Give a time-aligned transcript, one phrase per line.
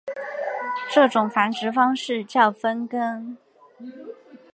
[0.91, 3.37] 这种繁殖方式叫分根。